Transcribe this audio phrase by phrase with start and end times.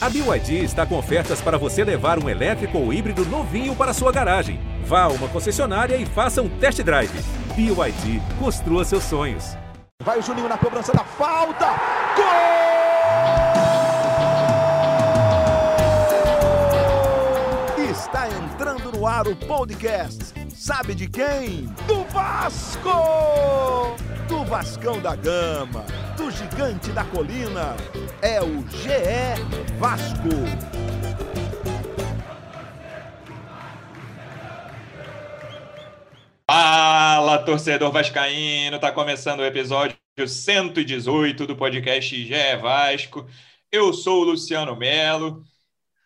[0.00, 4.12] A BYD está com ofertas para você levar um elétrico ou híbrido novinho para sua
[4.12, 4.60] garagem.
[4.84, 7.10] Vá a uma concessionária e faça um test drive.
[7.56, 9.56] BYD, construa seus sonhos.
[10.04, 11.66] Vai o Juninho na cobrança da falta.
[12.14, 12.24] Gol!
[17.90, 20.32] Está entrando no ar o podcast.
[20.54, 21.66] Sabe de quem?
[21.88, 23.96] Do Vasco!
[24.28, 25.86] Do Vascão da Gama,
[26.16, 27.74] do Gigante da Colina.
[28.20, 30.28] É o GE Vasco.
[36.46, 38.78] Fala, torcedor vascaíno!
[38.78, 39.96] Tá começando o episódio
[40.26, 43.26] 118 do podcast GE Vasco.
[43.72, 45.42] Eu sou o Luciano Melo.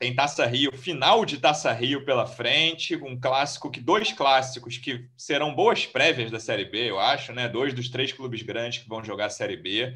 [0.03, 5.09] Tem Taça Rio, final de Taça Rio pela frente, um clássico que dois clássicos que
[5.17, 7.49] serão boas prévias da Série B, eu acho, né?
[7.49, 9.95] Dois dos três clubes grandes que vão jogar a Série B.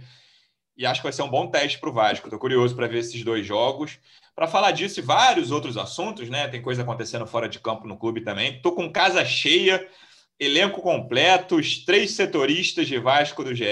[0.76, 2.28] E acho que vai ser um bom teste para o Vasco.
[2.28, 3.98] Estou curioso para ver esses dois jogos.
[4.32, 6.46] Para falar disso e vários outros assuntos, né?
[6.46, 8.54] Tem coisa acontecendo fora de campo no clube também.
[8.54, 9.88] Estou com casa cheia
[10.38, 13.64] elenco completo, os três setoristas de Vasco do GE.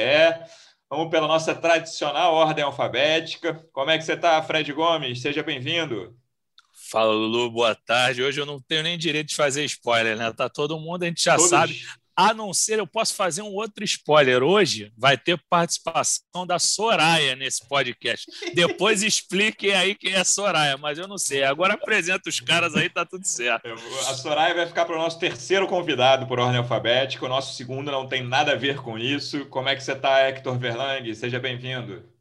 [0.91, 3.54] Vamos pela nossa tradicional ordem alfabética.
[3.72, 5.22] Como é que você está, Fred Gomes?
[5.22, 6.23] Seja bem-vindo.
[6.95, 8.23] Fala, Lulu, boa tarde.
[8.23, 10.33] Hoje eu não tenho nem direito de fazer spoiler, né?
[10.33, 11.50] Tá todo mundo, a gente já Todos.
[11.50, 11.83] sabe.
[12.14, 14.45] A não ser, eu posso fazer um outro spoiler.
[14.45, 18.31] Hoje vai ter participação da Soraya nesse podcast.
[18.55, 21.42] Depois expliquem aí quem é Soraya, mas eu não sei.
[21.42, 23.67] Agora apresenta os caras aí, tá tudo certo.
[24.09, 27.27] A Soraya vai ficar para o nosso terceiro convidado por ordem alfabética.
[27.27, 29.47] O nosso segundo não tem nada a ver com isso.
[29.47, 31.12] Como é que você está, Hector Verlang?
[31.12, 32.13] Seja bem-vindo.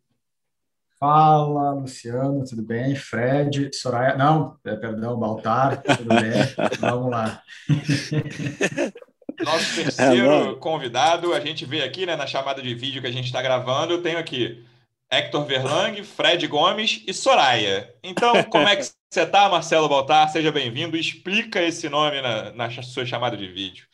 [1.03, 2.95] Fala, Luciano, tudo bem?
[2.95, 6.31] Fred, Soraya, não, é, perdão, Baltar, tudo bem?
[6.79, 7.43] Vamos lá.
[9.43, 13.11] Nosso terceiro é, convidado, a gente vê aqui né, na chamada de vídeo que a
[13.11, 14.63] gente está gravando, eu tenho aqui
[15.11, 17.93] Hector Verlang, Fred Gomes e Soraya.
[18.01, 20.29] Então, como é que você está, Marcelo Baltar?
[20.29, 20.95] Seja bem-vindo.
[20.95, 23.87] Explica esse nome na, na sua chamada de vídeo.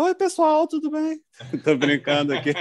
[0.00, 1.20] Oi, pessoal, tudo bem?
[1.52, 2.54] Estou brincando aqui.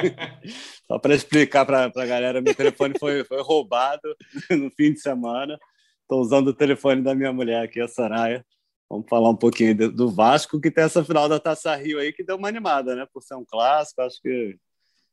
[0.85, 4.13] Só para explicar para a galera, meu telefone foi, foi roubado
[4.51, 5.57] no fim de semana.
[6.01, 8.45] Estou usando o telefone da minha mulher aqui, a Soraya.
[8.89, 12.25] Vamos falar um pouquinho do Vasco, que tem essa final da Taça Rio aí, que
[12.25, 13.07] deu uma animada, né?
[13.13, 14.57] Por ser um clássico, acho que.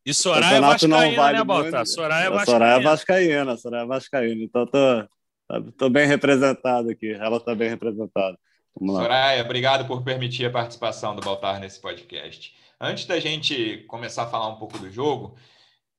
[0.04, 1.84] E Soraya é Vascaína, vale né, Bota?
[1.84, 2.58] Soraya é Vascaína.
[2.58, 4.42] Soraya é Vascaína, Soraya é Vascaína.
[4.42, 7.12] Então, tô, tô bem representado aqui.
[7.12, 8.36] Ela está bem representada.
[8.78, 12.54] Soraya, obrigado por permitir a participação do Baltar nesse podcast.
[12.78, 15.34] Antes da gente começar a falar um pouco do jogo,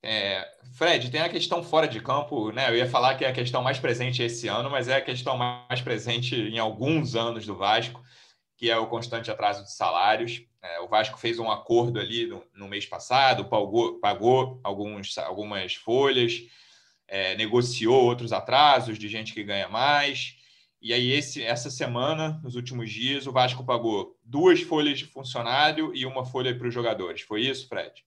[0.04, 2.70] é, Fred, tem a questão fora de campo, né?
[2.70, 5.36] Eu ia falar que é a questão mais presente esse ano, mas é a questão
[5.36, 8.02] mais presente em alguns anos do Vasco,
[8.56, 10.44] que é o constante atraso de salários.
[10.62, 15.74] É, o Vasco fez um acordo ali no, no mês passado, pagou, pagou alguns, algumas
[15.74, 16.44] folhas,
[17.08, 20.37] é, negociou outros atrasos de gente que ganha mais.
[20.82, 25.94] E aí, esse, essa semana, nos últimos dias, o Vasco pagou duas folhas de funcionário
[25.96, 27.22] e uma folha para os jogadores.
[27.22, 28.04] Foi isso, Fred?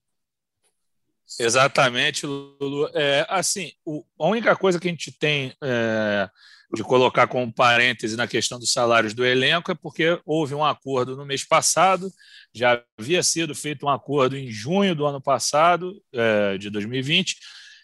[1.38, 2.90] Exatamente, Lulu.
[2.94, 6.28] É, assim, o, a única coisa que a gente tem é,
[6.72, 11.16] de colocar como parêntese na questão dos salários do elenco é porque houve um acordo
[11.16, 12.10] no mês passado,
[12.54, 17.36] já havia sido feito um acordo em junho do ano passado, é, de 2020,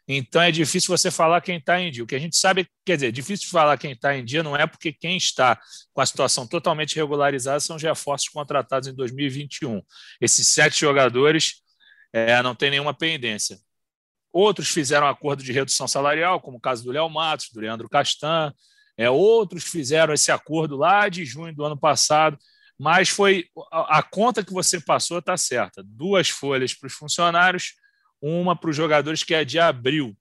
[0.08, 2.04] então é difícil você falar quem está em dia.
[2.04, 4.66] O que a gente sabe, quer dizer, difícil falar quem está em dia não é
[4.66, 5.60] porque quem está
[5.92, 9.82] com a situação totalmente regularizada são os reforços contratados em 2021.
[10.20, 11.62] Esses sete jogadores
[12.12, 13.58] é, não tem nenhuma pendência.
[14.32, 18.54] Outros fizeram acordo de redução salarial, como o caso do Léo Matos, do Leandro Castan.
[18.96, 22.38] É, outros fizeram esse acordo lá de junho do ano passado,
[22.78, 25.82] mas foi a, a conta que você passou está certa.
[25.82, 27.74] Duas folhas para os funcionários,
[28.20, 30.16] uma para os jogadores que é de abril.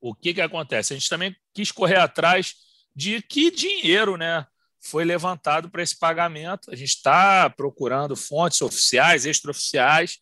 [0.00, 0.92] O que, que acontece?
[0.92, 2.54] A gente também quis correr atrás
[2.94, 4.46] de que dinheiro né,
[4.80, 6.70] foi levantado para esse pagamento.
[6.70, 10.18] A gente está procurando fontes oficiais, extraoficiais,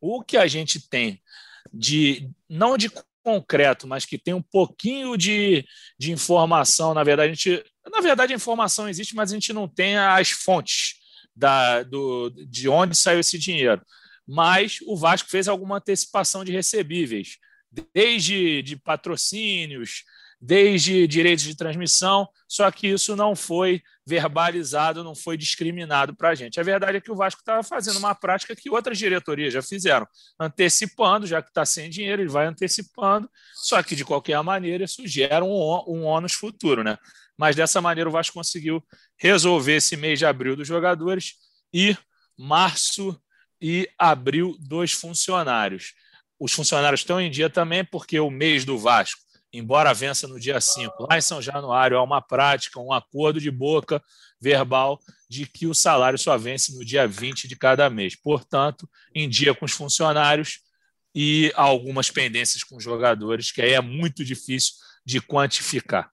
[0.00, 1.20] o que a gente tem
[1.72, 2.90] de não de
[3.22, 5.66] concreto, mas que tem um pouquinho de,
[5.98, 9.68] de informação, na verdade, a gente, na verdade a informação existe, mas a gente não
[9.68, 10.94] tem as fontes
[11.36, 13.82] da, do, de onde saiu esse dinheiro.
[14.28, 17.38] Mas o Vasco fez alguma antecipação de recebíveis,
[17.94, 20.04] desde de patrocínios,
[20.40, 26.34] desde direitos de transmissão, só que isso não foi verbalizado, não foi discriminado para a
[26.34, 26.60] gente.
[26.60, 30.06] A verdade é que o Vasco estava fazendo uma prática que outras diretorias já fizeram,
[30.38, 35.06] antecipando, já que está sem dinheiro, ele vai antecipando, só que de qualquer maneira isso
[35.06, 35.50] gera um,
[35.88, 36.96] um ônus futuro, né?
[37.36, 38.82] Mas dessa maneira o Vasco conseguiu
[39.16, 41.34] resolver esse mês de abril dos jogadores
[41.72, 41.96] e
[42.36, 43.20] março
[43.60, 45.94] e abril dos funcionários.
[46.38, 50.60] Os funcionários estão em dia também, porque o mês do Vasco embora vença no dia
[50.60, 51.06] 5.
[51.08, 54.02] Lá em São Januário há uma prática, um acordo de boca
[54.40, 58.14] verbal de que o salário só vence no dia 20 de cada mês.
[58.14, 60.60] Portanto, em dia com os funcionários
[61.14, 66.10] e algumas pendências com os jogadores, que aí é muito difícil de quantificar.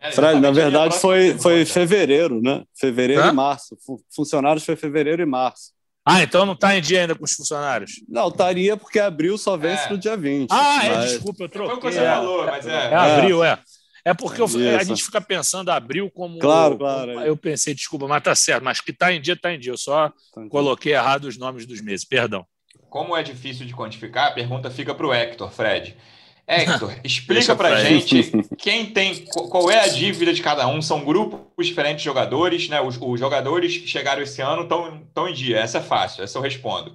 [0.00, 2.64] É, Fred, na verdade foi, foi fevereiro, né?
[2.72, 3.28] Fevereiro Hã?
[3.28, 3.76] e março.
[4.14, 5.72] Funcionários foi fevereiro e março.
[6.04, 8.02] Ah, então não está em dia ainda com os funcionários?
[8.08, 9.90] Não, estaria porque abril só vence é.
[9.90, 10.50] no dia 20.
[10.50, 11.04] Ah, é, mas...
[11.04, 11.68] é, desculpa, eu troquei.
[11.68, 12.90] Foi o que você falou, mas é.
[12.90, 13.58] É abril, é.
[14.04, 14.46] É porque eu,
[14.76, 16.38] a gente fica pensando abril como.
[16.40, 17.12] Claro, claro.
[17.20, 18.64] Eu pensei, desculpa, mas tá certo.
[18.64, 19.72] Mas que está em dia, está em dia.
[19.72, 22.44] Eu só tá coloquei errado os nomes dos meses, perdão.
[22.90, 25.96] Como é difícil de quantificar, a pergunta fica para o Hector, Fred.
[26.46, 30.82] Hector, explica para gente quem tem, qual é a dívida de cada um.
[30.82, 32.80] São grupos diferentes de jogadores, né?
[32.80, 35.58] Os, os jogadores que chegaram esse ano estão em dia.
[35.58, 36.94] Essa é fácil, essa eu respondo.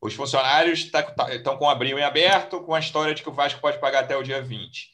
[0.00, 3.60] Os funcionários estão tá, com abril em aberto, com a história de que o Vasco
[3.60, 4.90] pode pagar até o dia 20.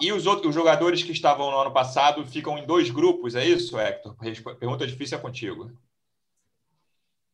[0.00, 3.44] E os outros os jogadores que estavam no ano passado ficam em dois grupos, é
[3.44, 4.14] isso, Hector?
[4.58, 5.70] Pergunta difícil é contigo.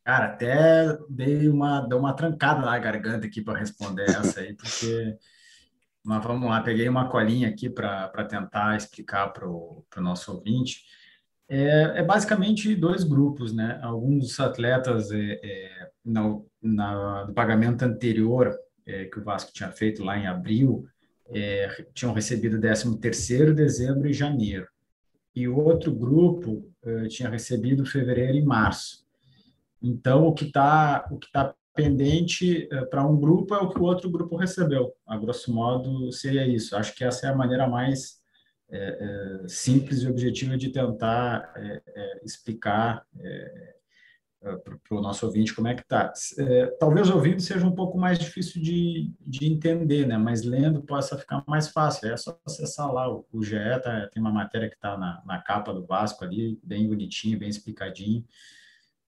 [0.04, 5.16] Cara, até dei uma, dei uma trancada na garganta aqui para responder essa aí, porque
[6.04, 10.84] mas vamos lá, peguei uma colinha aqui para tentar explicar para o nosso ouvinte.
[11.48, 13.80] É, é, basicamente dois grupos, né?
[13.82, 18.56] Alguns atletas é, é, na, no pagamento anterior
[18.86, 20.86] é, que o Vasco tinha feito lá em abril
[21.32, 24.66] é, tinham recebido 13 terceiro, dezembro e janeiro.
[25.34, 29.06] E outro grupo é, tinha recebido fevereiro e março.
[29.80, 33.78] Então, o que está o que tá pendente eh, para um grupo é o que
[33.78, 34.94] o outro grupo recebeu.
[35.06, 36.76] A grosso modo, seria isso.
[36.76, 38.20] Acho que essa é a maneira mais
[38.70, 43.04] é, é, simples e objetiva de tentar é, explicar
[44.40, 46.12] para o nosso ouvinte como é que está.
[46.78, 50.16] talvez ouvindo seja um pouco mais difícil de, de entender, né?
[50.16, 52.10] mas lendo possa ficar mais fácil.
[52.10, 53.12] É só acessar lá.
[53.12, 56.58] O, o GE tá, tem uma matéria que está na, na capa do Vasco ali,
[56.62, 58.24] bem bonitinho, bem explicadinho.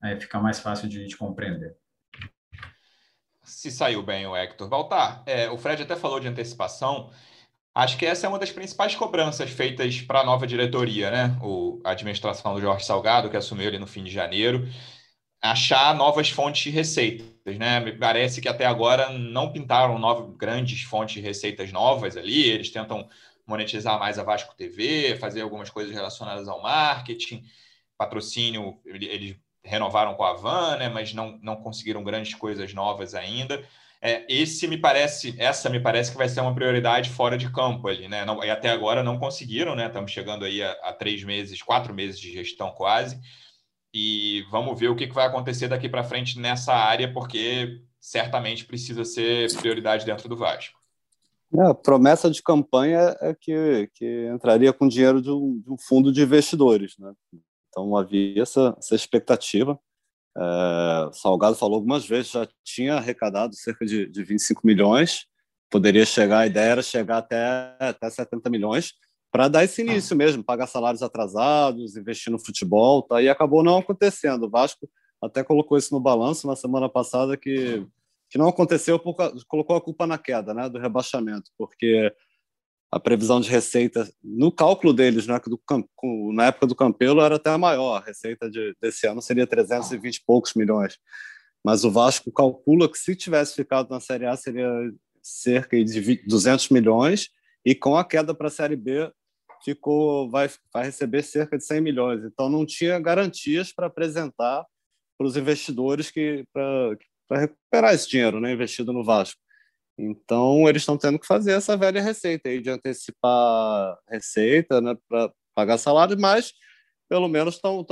[0.02, 1.76] Aí fica mais fácil de, de compreender
[3.50, 4.70] se saiu bem o Hector.
[4.70, 7.10] Valtar, é, o Fred até falou de antecipação.
[7.74, 11.38] Acho que essa é uma das principais cobranças feitas para a nova diretoria, né?
[11.42, 14.68] O, a administração do Jorge Salgado, que assumiu ali no fim de janeiro,
[15.42, 17.80] achar novas fontes de receitas, né?
[17.80, 22.50] Me parece que até agora não pintaram nove grandes fontes de receitas novas ali.
[22.50, 23.08] Eles tentam
[23.48, 27.44] monetizar mais a Vasco TV, fazer algumas coisas relacionadas ao marketing,
[27.98, 28.80] patrocínio.
[28.86, 33.64] Eles renovaram com a Van, né, mas não, não conseguiram grandes coisas novas ainda.
[34.02, 37.88] É, esse me parece, essa me parece que vai ser uma prioridade fora de campo
[37.90, 38.24] ali, né?
[38.24, 39.88] Não, e até agora não conseguiram, né?
[39.88, 43.20] Estamos chegando aí a, a, três meses, quatro meses de gestão quase.
[43.94, 48.64] E vamos ver o que, que vai acontecer daqui para frente nessa área, porque certamente
[48.64, 50.80] precisa ser prioridade dentro do Vasco.
[51.54, 55.78] É, a promessa de campanha é que, que entraria com dinheiro de um, de um
[55.78, 57.12] fundo de investidores, né?
[57.70, 59.80] Então havia essa, essa expectativa.
[60.38, 65.26] É, Salgado falou algumas vezes, já tinha arrecadado cerca de, de 25 milhões,
[65.70, 68.94] poderia chegar, a ideia era chegar até, até 70 milhões,
[69.32, 73.22] para dar esse início mesmo, pagar salários atrasados, investir no futebol, tá?
[73.22, 74.48] e acabou não acontecendo.
[74.48, 74.90] O Vasco
[75.22, 77.86] até colocou isso no balanço na semana passada, que,
[78.30, 79.16] que não aconteceu, por,
[79.48, 82.12] colocou a culpa na queda né, do rebaixamento, porque
[82.92, 85.62] a previsão de receita no cálculo deles, né, do,
[86.34, 90.24] na época do Campelo era até maior, a receita de, desse ano seria 320 e
[90.26, 90.98] poucos milhões,
[91.64, 94.70] mas o Vasco calcula que se tivesse ficado na Série A seria
[95.22, 97.30] cerca de 200 milhões.
[97.66, 99.12] E com a queda para a Série B
[99.64, 104.66] ficou vai, vai receber cerca de 100 milhões, então não tinha garantias para apresentar
[105.18, 109.40] para os investidores que para recuperar esse dinheiro né, investido no Vasco.
[110.02, 115.30] Então, eles estão tendo que fazer essa velha receita aí de antecipar receita né, para
[115.54, 116.54] pagar salário, mas
[117.10, 117.86] pelo menos estão,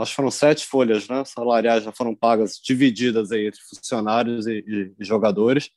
[0.00, 4.62] acho que foram sete folhas né, salariais já foram pagas, divididas aí entre funcionários e,
[4.66, 5.70] e, e jogadores.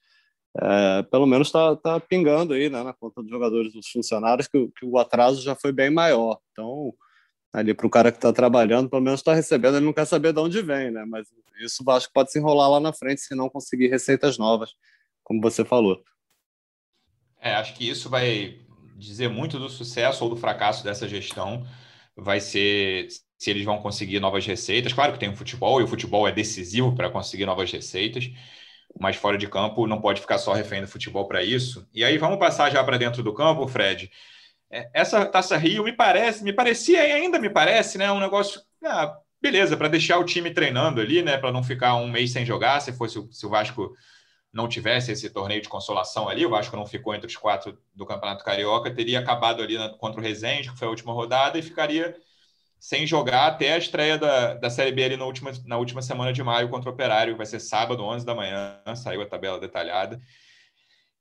[0.60, 4.68] É, pelo menos está tá pingando aí né, na conta dos jogadores dos funcionários que,
[4.78, 6.40] que o atraso já foi bem maior.
[6.52, 6.94] Então,
[7.54, 10.34] ali para o cara que está trabalhando, pelo menos está recebendo, ele não quer saber
[10.34, 11.06] de onde vem, né?
[11.08, 11.28] Mas
[11.62, 14.72] isso acho que pode se enrolar lá na frente se não conseguir receitas novas
[15.28, 16.02] como você falou.
[17.42, 18.62] É, acho que isso vai
[18.96, 21.68] dizer muito do sucesso ou do fracasso dessa gestão.
[22.16, 24.94] Vai ser se eles vão conseguir novas receitas.
[24.94, 28.32] Claro que tem o futebol, e o futebol é decisivo para conseguir novas receitas,
[28.98, 31.86] mas fora de campo não pode ficar só refém do futebol para isso.
[31.94, 34.10] E aí vamos passar já para dentro do campo, Fred.
[34.72, 38.62] É, essa Taça Rio me parece, me parecia e ainda me parece, né, um negócio,
[38.82, 42.46] ah, beleza, para deixar o time treinando ali, né, para não ficar um mês sem
[42.46, 43.94] jogar, se fosse se o Vasco
[44.52, 48.06] não tivesse esse torneio de consolação ali, o Vasco não ficou entre os quatro do
[48.06, 51.62] Campeonato Carioca, teria acabado ali na, contra o Resende, que foi a última rodada, e
[51.62, 52.16] ficaria
[52.80, 56.32] sem jogar até a estreia da, da Série B ali na última, na última semana
[56.32, 59.60] de maio contra o Operário, que vai ser sábado, 11 da manhã, saiu a tabela
[59.60, 60.22] detalhada.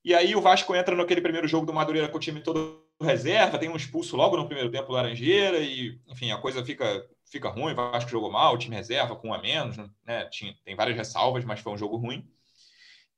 [0.04, 3.58] E aí o Vasco entra naquele primeiro jogo do Madureira com o time todo reserva,
[3.58, 7.72] tem um expulso logo no primeiro tempo, Laranjeira, e enfim, a coisa fica, fica ruim,
[7.72, 10.30] o Vasco jogou mal, o time reserva com um a menos, né?
[10.64, 12.26] Tem várias ressalvas, mas foi um jogo ruim.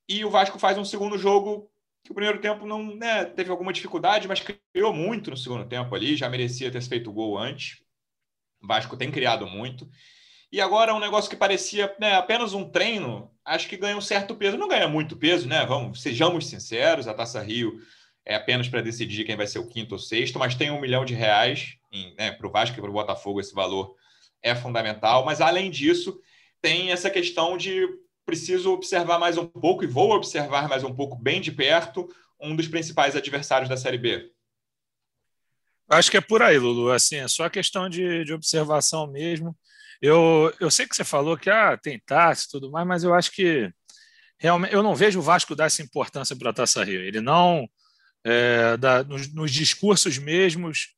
[0.09, 1.71] E o Vasco faz um segundo jogo
[2.03, 4.41] que o primeiro tempo não né, teve alguma dificuldade, mas
[4.73, 7.83] criou muito no segundo tempo ali, já merecia ter feito gol antes.
[8.63, 9.89] O Vasco tem criado muito.
[10.51, 14.35] E agora um negócio que parecia né, apenas um treino, acho que ganha um certo
[14.35, 14.57] peso.
[14.57, 15.67] Não ganha muito peso, né?
[15.67, 17.79] Vamos, sejamos sinceros, a Taça Rio
[18.25, 21.05] é apenas para decidir quem vai ser o quinto ou sexto, mas tem um milhão
[21.05, 21.77] de reais
[22.17, 23.95] né, para o Vasco e para o Botafogo esse valor
[24.43, 25.25] é fundamental.
[25.25, 26.19] Mas além disso,
[26.61, 27.87] tem essa questão de
[28.29, 32.07] preciso observar mais um pouco e vou observar mais um pouco bem de perto
[32.39, 34.31] um dos principais adversários da Série B.
[35.89, 36.91] Acho que é por aí, Lulu.
[36.91, 39.57] Assim, é só questão de, de observação mesmo.
[40.03, 43.15] Eu, eu sei que você falou que ah, tem taça e tudo mais, mas eu
[43.15, 43.73] acho que
[44.39, 47.01] realmente eu não vejo o Vasco dar essa importância para a Taça Rio.
[47.01, 47.67] Ele não,
[48.23, 50.89] é, nos, nos, discursos mesmos,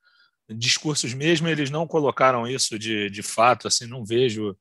[0.48, 3.68] discursos mesmo, eles não colocaram isso de, de fato.
[3.68, 4.58] Assim, não vejo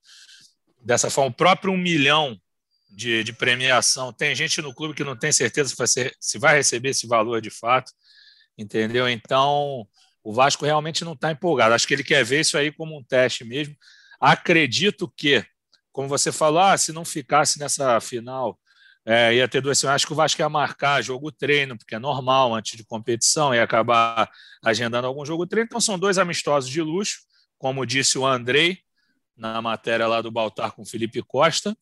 [0.79, 1.31] dessa forma.
[1.31, 2.39] O próprio um milhão
[2.89, 4.11] de, de, premiação.
[4.11, 7.07] Tem gente no clube que não tem certeza se vai, ser, se vai receber esse
[7.07, 7.91] valor de fato,
[8.57, 9.07] entendeu?
[9.07, 9.87] Então,
[10.23, 11.73] o Vasco realmente não está empolgado.
[11.73, 13.75] Acho que ele quer ver isso aí como um teste mesmo.
[14.19, 15.45] Acredito que,
[15.91, 18.59] como você falou, ah, se não ficasse nessa final,
[19.05, 20.01] é, ia ter duas semanas.
[20.01, 23.63] Acho que o Vasco ia marcar jogo treino, porque é normal antes de competição, ia
[23.63, 24.29] acabar
[24.63, 25.65] agendando algum jogo treino.
[25.65, 27.21] Então, são dois amistosos de luxo,
[27.57, 28.79] como disse o Andrei
[29.35, 31.75] na matéria lá do Baltar com o Felipe Costa.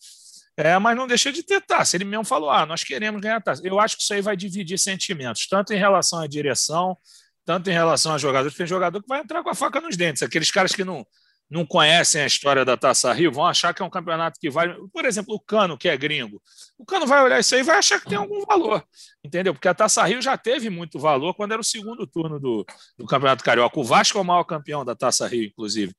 [0.58, 1.96] É, mas não deixa de ter taça.
[1.96, 3.62] Ele mesmo falou: ah, nós queremos ganhar taça.
[3.64, 6.98] Eu acho que isso aí vai dividir sentimentos, tanto em relação à direção,
[7.46, 8.58] tanto em relação a jogadores.
[8.58, 10.24] Tem jogador que vai entrar com a faca nos dentes.
[10.24, 11.06] Aqueles caras que não,
[11.48, 14.76] não conhecem a história da Taça Rio vão achar que é um campeonato que vale.
[14.92, 16.42] Por exemplo, o Cano, que é gringo.
[16.76, 18.84] O Cano vai olhar isso aí e vai achar que tem algum valor,
[19.24, 19.54] entendeu?
[19.54, 22.66] Porque a Taça Rio já teve muito valor quando era o segundo turno do,
[22.98, 23.80] do Campeonato Carioca.
[23.80, 25.94] O Vasco é o maior campeão da Taça Rio, inclusive.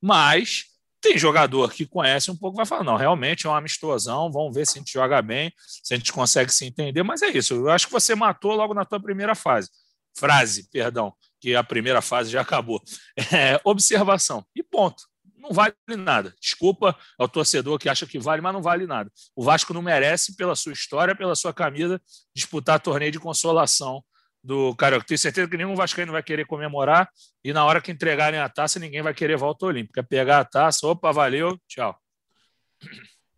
[0.00, 0.73] Mas
[1.04, 4.66] tem jogador que conhece um pouco, vai falar, não, realmente é uma amistosão, vamos ver
[4.66, 7.52] se a gente joga bem, se a gente consegue se entender, mas é isso.
[7.52, 9.68] Eu acho que você matou logo na tua primeira fase.
[10.16, 12.82] Frase, perdão, que a primeira fase já acabou.
[13.30, 14.46] É, observação.
[14.56, 15.04] E ponto.
[15.36, 16.34] Não vale nada.
[16.40, 19.12] Desculpa ao torcedor que acha que vale, mas não vale nada.
[19.36, 22.00] O Vasco não merece, pela sua história, pela sua camisa,
[22.34, 24.02] disputar torneio de consolação
[24.44, 25.06] do Carioca.
[25.06, 27.08] Tenho certeza que nenhum Vascaíno vai querer comemorar
[27.42, 30.04] e na hora que entregarem a taça, ninguém vai querer volta olímpica.
[30.04, 31.98] Pegar a taça, opa, valeu, tchau.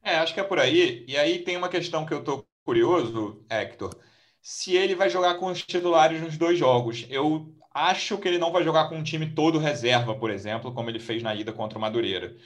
[0.03, 1.05] É, acho que é por aí.
[1.07, 3.97] E aí tem uma questão que eu tô curioso, Hector,
[4.43, 7.07] se ele vai jogar com os titulares nos dois jogos.
[7.09, 10.91] Eu acho que ele não vai jogar com um time todo reserva, por exemplo, como
[10.91, 12.37] ele fez na ida contra o Madureira.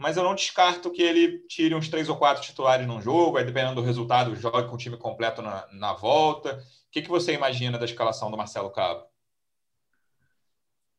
[0.00, 3.44] Mas eu não descarto que ele tire uns três ou quatro titulares num jogo, aí
[3.44, 7.32] dependendo do resultado, jogue com o time completo na, na volta o que, que você
[7.32, 9.06] imagina da escalação do Marcelo Cabo?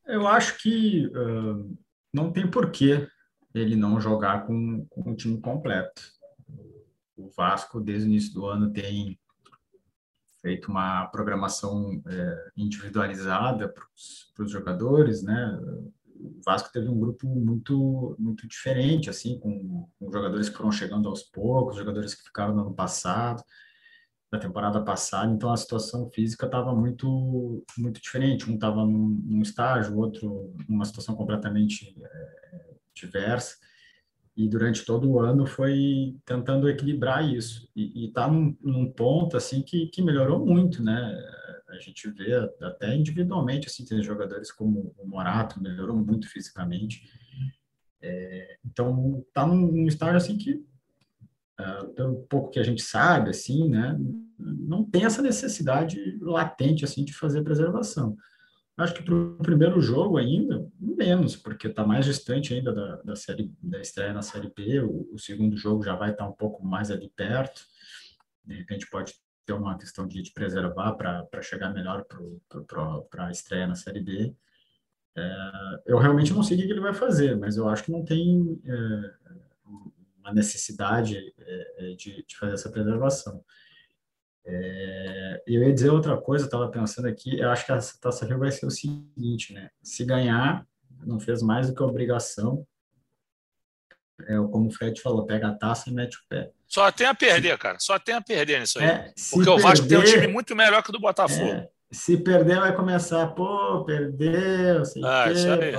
[0.06, 1.78] Eu acho que uh,
[2.14, 3.10] não tem porquê
[3.54, 6.02] ele não jogar com, com o time completo.
[7.18, 9.20] O Vasco, desde o início do ano, tem
[10.42, 13.84] feito uma programação é, individualizada para
[14.46, 15.60] os jogadores, né?
[16.24, 21.10] O Vasco teve um grupo muito muito diferente, assim, com, com, jogadores que foram chegando
[21.10, 23.44] aos poucos, jogadores que ficaram no ano passado
[24.32, 28.50] da temporada passada, então a situação física estava muito muito diferente.
[28.50, 33.58] Um estava num, num, estágio, o outro numa situação completamente é, diversa.
[34.36, 37.70] E durante todo o ano foi tentando equilibrar isso.
[37.76, 41.22] E está num, num, ponto assim que, que melhorou muito, né?
[41.72, 47.10] A gente vê até individualmente, assim, tem jogadores como o Morato, melhorou muito fisicamente.
[48.02, 50.64] É, então, está num, estágio assim que
[51.96, 53.96] pelo pouco que a gente sabe, assim, né,
[54.40, 58.18] não tem essa necessidade latente, assim, de fazer preservação.
[58.78, 63.16] Acho que para o primeiro jogo ainda, menos, porque está mais distante ainda da, da,
[63.16, 66.34] série, da estreia na Série B, o, o, segundo jogo já vai estar tá um
[66.34, 67.62] pouco mais ali perto,
[68.44, 69.14] de repente pode
[69.46, 72.06] ter uma questão de, de preservar para chegar melhor
[73.10, 74.36] para a estreia na Série B.
[75.16, 78.04] É, eu realmente não sei o que ele vai fazer, mas eu acho que não
[78.06, 78.62] tem...
[78.66, 79.22] É,
[80.22, 83.44] uma necessidade é, é, de, de, fazer essa preservação.
[84.46, 88.40] É, eu ia dizer outra coisa, estava pensando aqui, eu acho que essa Taça Rio
[88.40, 89.70] vai ser o seguinte, né?
[89.84, 90.66] Se ganhar,
[91.06, 92.66] não fez mais do que obrigação,
[94.28, 96.52] é como o Fred falou, pega a taça e mete o pé.
[96.68, 97.78] Só tem a perder, cara.
[97.80, 98.86] Só tem a perder nisso aí.
[98.86, 101.52] É, Porque perder, o Vasco tem um time muito melhor que o do Botafogo.
[101.52, 105.74] É, se perder, vai começar, pô, perdeu, sei ah, quê,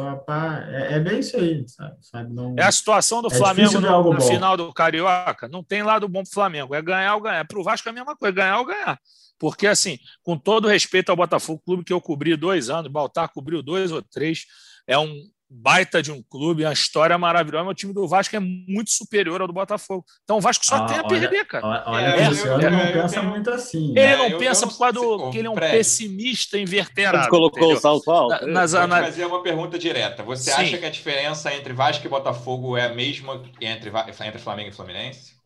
[0.70, 1.96] é, é, bem isso aí, sabe?
[2.02, 2.34] sabe?
[2.34, 5.48] Não, é a situação do é Flamengo no, na final do Carioca.
[5.48, 6.74] Não tem lado bom pro Flamengo.
[6.74, 7.46] É ganhar ou ganhar.
[7.46, 9.00] Para o Vasco é a mesma coisa, ganhar ou ganhar.
[9.38, 13.32] Porque, assim, com todo respeito ao Botafogo, clube que eu cobri dois anos, o Baltar
[13.32, 14.44] cobriu dois ou três,
[14.86, 15.12] é um,
[15.52, 19.40] baita de um clube, uma história maravilhosa, mas o time do Vasco é muito superior
[19.40, 20.04] ao do Botafogo.
[20.24, 21.84] Então o Vasco só ah, tem a olha, perder, cara.
[21.86, 23.90] Olha, é, é, não é, pensa muito assim.
[23.90, 24.16] Ele né?
[24.16, 25.76] não eu, pensa eu por causa do que ele é um prédio.
[25.76, 27.24] pessimista inverterado.
[27.24, 27.76] Ele colocou entendeu?
[27.76, 28.46] o salto alto.
[28.46, 29.02] Na, nas, Vou na...
[29.02, 30.22] fazer uma pergunta direta.
[30.22, 30.62] Você Sim.
[30.62, 33.92] acha que a diferença entre Vasco e Botafogo é a mesma entre,
[34.24, 35.41] entre Flamengo e Fluminense?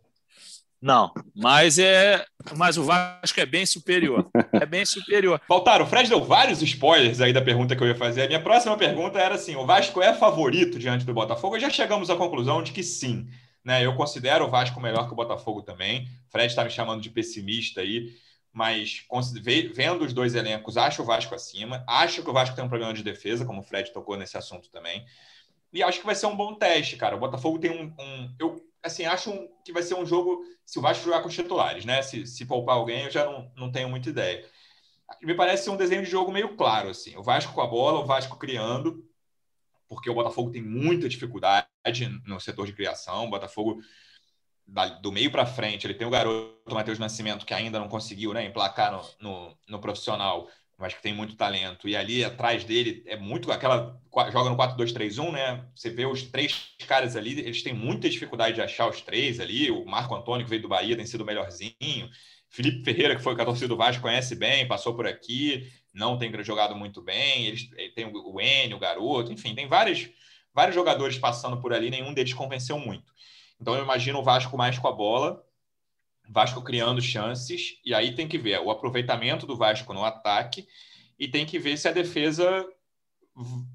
[0.80, 2.24] Não, mas é,
[2.56, 4.28] mas o Vasco é bem superior.
[4.52, 5.40] É bem superior.
[5.48, 8.22] Faltaram, o Fred deu vários spoilers aí da pergunta que eu ia fazer.
[8.22, 11.58] A minha próxima pergunta era assim: o Vasco é favorito diante do Botafogo?
[11.58, 13.28] Já chegamos à conclusão de que sim.
[13.64, 13.84] Né?
[13.84, 16.04] Eu considero o Vasco melhor que o Botafogo também.
[16.28, 18.14] O Fred está me chamando de pessimista aí,
[18.52, 19.04] mas
[19.74, 21.82] vendo os dois elencos, acho o Vasco acima.
[21.86, 24.70] Acho que o Vasco tem um problema de defesa, como o Fred tocou nesse assunto
[24.70, 25.04] também.
[25.72, 27.16] E acho que vai ser um bom teste, cara.
[27.16, 27.92] O Botafogo tem um.
[27.98, 31.34] um eu assim, acho que vai ser um jogo, se o Vasco jogar com os
[31.34, 32.02] titulares, né?
[32.02, 34.44] Se, se poupar alguém, eu já não, não tenho muita ideia.
[35.22, 37.16] Me parece um desenho de jogo meio claro, assim.
[37.16, 39.04] O Vasco com a bola, o Vasco criando,
[39.88, 41.66] porque o Botafogo tem muita dificuldade
[42.26, 43.26] no setor de criação.
[43.26, 43.80] O Botafogo,
[45.00, 48.44] do meio para frente, ele tem o garoto Matheus Nascimento, que ainda não conseguiu né,
[48.44, 51.88] emplacar no, no, no profissional, mas que tem muito talento.
[51.88, 53.98] E ali atrás dele é muito aquela.
[54.32, 55.64] Joga no 4-2-3-1, né?
[55.74, 59.70] Você vê os três caras ali, eles têm muita dificuldade de achar os três ali.
[59.70, 62.10] O Marco Antônio, que veio do Bahia, tem sido melhorzinho.
[62.48, 66.18] Felipe Ferreira, que foi com a torcida do Vasco, conhece bem, passou por aqui, não
[66.18, 67.46] tem jogado muito bem.
[67.46, 70.08] Eles tem o Enio, o garoto, enfim, tem vários,
[70.54, 73.12] vários jogadores passando por ali, nenhum deles convenceu muito.
[73.60, 75.42] Então eu imagino o Vasco mais com a bola
[76.28, 80.66] Vasco criando chances, e aí tem que ver o aproveitamento do Vasco no ataque
[81.18, 82.66] e tem que ver se a defesa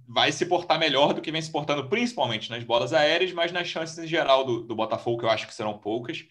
[0.08, 3.68] vai se portar melhor do que vem se portando, principalmente nas bolas aéreas, mas nas
[3.68, 6.26] chances em geral do, do Botafogo, que eu acho que serão poucas,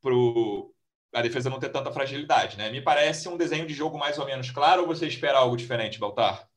[0.00, 2.56] para a defesa não ter tanta fragilidade.
[2.56, 2.70] Né?
[2.70, 6.00] Me parece um desenho de jogo mais ou menos claro, ou você espera algo diferente,
[6.00, 6.48] Baltar?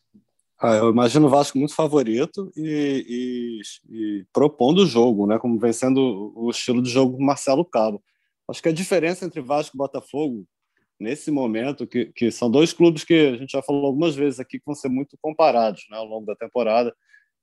[0.59, 5.37] Ah, eu imagino o Vasco muito favorito e, e, e propondo o jogo, né?
[5.37, 8.01] como vem sendo o estilo de jogo do Marcelo Cabo.
[8.49, 10.47] Acho que a diferença entre Vasco e Botafogo,
[10.99, 14.57] nesse momento, que, que são dois clubes que a gente já falou algumas vezes aqui
[14.57, 16.95] que vão ser muito comparados né, ao longo da temporada.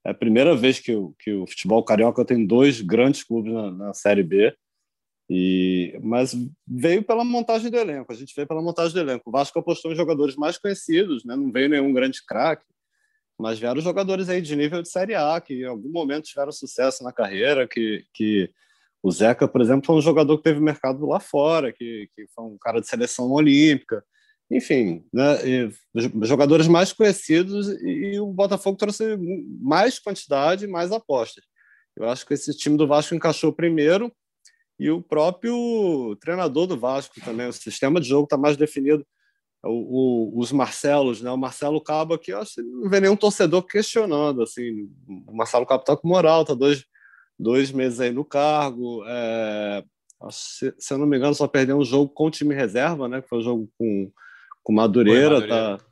[0.04, 3.70] É a primeira vez que o, que o futebol carioca tem dois grandes clubes na,
[3.70, 4.54] na Série B.
[5.28, 6.36] E, mas
[6.66, 9.30] veio pela montagem do elenco, a gente veio pela montagem do elenco.
[9.30, 11.34] O Vasco apostou em jogadores mais conhecidos, né?
[11.34, 12.66] não veio nenhum grande craque,
[13.38, 17.02] mas vieram jogadores aí de nível de Série A, que em algum momento tiveram sucesso
[17.02, 18.50] na carreira, que, que
[19.04, 22.44] o Zeca, por exemplo, foi um jogador que teve mercado lá fora, que, que foi
[22.46, 24.02] um cara de seleção olímpica.
[24.50, 25.36] Enfim, né,
[26.22, 29.18] jogadores mais conhecidos e, e o Botafogo trouxe
[29.60, 31.44] mais quantidade, mais apostas.
[31.94, 34.10] Eu acho que esse time do Vasco encaixou primeiro
[34.80, 37.46] e o próprio treinador do Vasco também.
[37.46, 39.06] O sistema de jogo está mais definido.
[39.62, 41.30] O, o, os Marcelos, né?
[41.30, 44.42] O Marcelo Cabo aqui, eu acho que não vê nenhum torcedor questionando.
[44.42, 44.88] Assim,
[45.26, 46.86] o Marcelo Cabo está com moral, está dois
[47.38, 49.04] dois meses aí no cargo.
[49.06, 49.84] É,
[50.30, 53.20] se, eu não me engano, só perdeu um jogo com o time reserva, né?
[53.20, 54.12] Que foi o um jogo com,
[54.62, 55.78] com Madureira, Madureira.
[55.78, 55.84] Tá,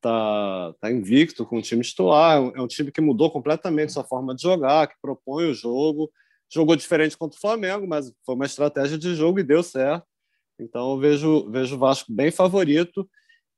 [0.00, 2.38] tá, tá invicto com o time titular.
[2.54, 6.10] É um time que mudou completamente sua forma de jogar, que propõe o jogo.
[6.50, 10.06] Jogou diferente contra o Flamengo, mas foi uma estratégia de jogo e deu certo.
[10.58, 13.08] Então eu vejo, vejo o Vasco bem favorito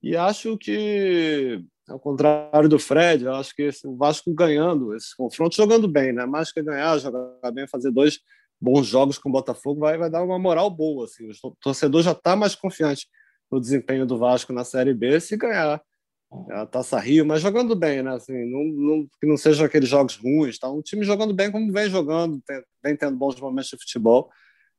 [0.03, 5.17] e acho que ao contrário do Fred, eu acho que esse, o Vasco ganhando esse
[5.17, 6.25] confronto, jogando bem, né?
[6.25, 8.21] Mais que ganhar, jogar bem, fazer dois
[8.61, 11.05] bons jogos com o Botafogo, vai, vai dar uma moral boa.
[11.05, 11.29] Assim.
[11.43, 13.07] O torcedor já está mais confiante
[13.51, 15.83] no desempenho do Vasco na Série B se ganhar
[16.51, 18.15] a Taça Rio, mas jogando bem, né?
[18.15, 20.71] Assim, não, não, que não sejam aqueles jogos ruins, tá?
[20.71, 24.31] Um time jogando bem como vem jogando, tem, vem tendo bons momentos de futebol.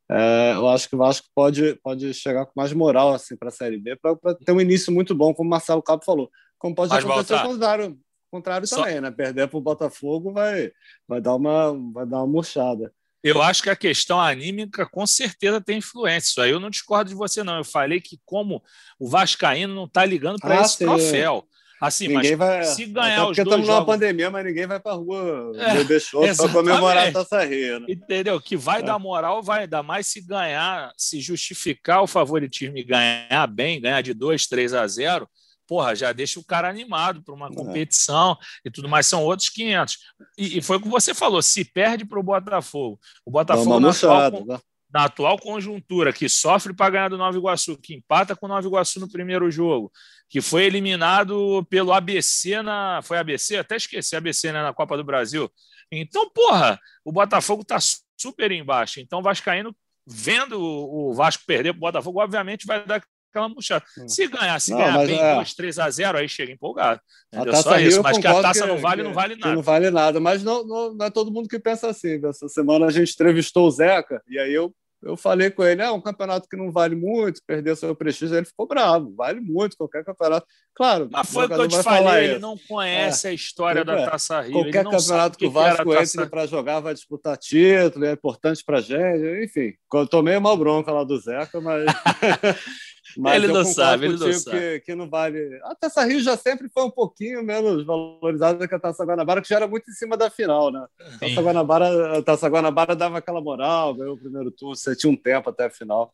[0.09, 3.51] É, eu acho que o Vasco pode, pode chegar com mais moral assim, para a
[3.51, 6.29] Série B, para ter um início muito bom, como o Marcelo Cabo falou.
[6.61, 8.83] Como pode Mas acontecer o contrário, contrário Só...
[8.83, 9.09] também, né?
[9.09, 10.71] Perder para o Botafogo vai,
[11.07, 12.93] vai, dar uma, vai dar uma murchada.
[13.23, 16.29] Eu acho que a questão anímica com certeza tem influência.
[16.29, 17.57] Isso aí eu não discordo de você, não.
[17.57, 18.61] Eu falei que como
[18.99, 20.85] o Vascaíno não está ligando para ah, esse sim.
[20.85, 21.47] troféu.
[21.81, 24.95] Assim, ninguém mas vai, se ganhar porque estamos numa pandemia, mas ninguém vai para a
[24.95, 27.79] rua é, deixou para comemorar a Taça Rio.
[27.79, 27.87] Né?
[27.89, 28.39] Entendeu?
[28.39, 28.83] Que vai é.
[28.83, 34.01] dar moral, vai dar mais se ganhar, se justificar o favoritismo e ganhar bem, ganhar
[34.01, 35.27] de 2, 3 a 0,
[35.71, 37.55] porra, já deixa o cara animado para uma é.
[37.55, 38.67] competição é.
[38.67, 39.97] e tudo mais, são outros 500.
[40.37, 42.99] E, e foi o que você falou, se perde para o Botafogo.
[43.25, 44.59] O Botafogo na atual, né?
[44.93, 48.67] na atual conjuntura, que sofre para ganhar do Nova Iguaçu, que empata com o Nova
[48.67, 49.89] Iguaçu no primeiro jogo,
[50.29, 52.99] que foi eliminado pelo ABC na.
[53.01, 53.55] Foi ABC?
[53.55, 55.49] Até esqueci, ABC né, na Copa do Brasil.
[55.89, 57.77] Então, porra, o Botafogo está
[58.19, 58.99] super embaixo.
[58.99, 59.73] Então, Vascaíno,
[60.05, 63.83] vendo o Vasco perder para o Botafogo, obviamente vai dar aquela murchada.
[63.97, 64.07] Hum.
[64.07, 65.35] Se ganhar, se não, ganhar bem é...
[65.35, 67.01] 2, 3 a 0, aí chega empolgado.
[67.31, 69.55] Taça Só isso, mas que a taça que, não vale, não vale nada.
[69.55, 72.19] não vale nada, mas não, não, não, é todo mundo que pensa assim.
[72.25, 75.89] Essa semana a gente entrevistou o Zeca, e aí eu, eu falei com ele: é
[75.89, 78.35] um campeonato que não vale muito, perdeu seu prestígio.
[78.35, 80.45] Ele ficou bravo, vale muito qualquer campeonato.
[80.75, 83.99] Claro, mas foi o que eu te falei, ele não conhece é, a história da
[83.99, 84.05] é.
[84.09, 84.53] Taça Rio.
[84.53, 89.43] Qualquer campeonato que o Vasco entre para jogar vai disputar título, é importante para gente,
[89.43, 89.73] enfim.
[89.93, 91.85] Eu tomei uma bronca lá do Zeca, mas.
[93.17, 94.57] Mas ele não sabe, ele não sabe.
[94.57, 95.59] Que, que não vale.
[95.63, 99.49] A Taça Rio já sempre foi um pouquinho menos valorizada que a Taça Guanabara, que
[99.49, 100.85] já era muito em cima da final, né?
[100.99, 105.11] A Taça Guanabara, a Taça Guanabara dava aquela moral, ganhou o primeiro turno, você tinha
[105.11, 106.11] um tempo até a final.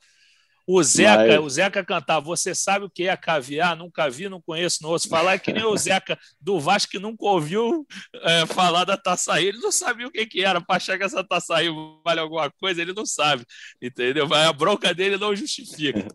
[0.69, 1.39] O Zeca, Mas...
[1.39, 3.73] o Zeca cantar, você sabe o que é caviar?
[3.73, 5.35] Nunca vi, não conheço, não ouço falar.
[5.35, 9.45] É que nem o Zeca do Vasco que nunca ouviu é, falar da taça aí.
[9.45, 10.59] Ele não sabia o que, que era.
[10.59, 11.69] Para achar que essa taça aí
[12.03, 13.45] vale alguma coisa, ele não sabe.
[13.81, 14.27] Entendeu?
[14.33, 16.05] A bronca dele não justifica.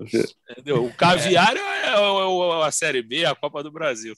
[0.50, 0.84] Entendeu?
[0.84, 4.14] O caviar é, é, é a Série B, a Copa do Brasil.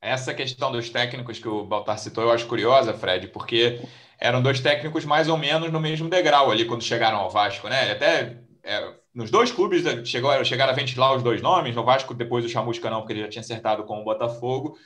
[0.00, 3.80] Essa questão dos técnicos que o Baltar citou, eu acho curiosa, Fred, porque
[4.20, 7.90] eram dois técnicos mais ou menos no mesmo degrau ali quando chegaram ao Vasco, né?
[7.90, 12.12] Até é, nos dois clubes né, chegou, chegaram a ventilar os dois nomes, no Vasco
[12.12, 14.76] depois o Chamusca não, porque ele já tinha acertado com o Botafogo,